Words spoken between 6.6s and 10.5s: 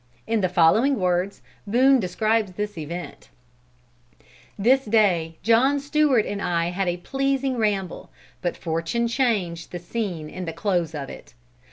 had a pleasing ramble, but fortune changed the scene in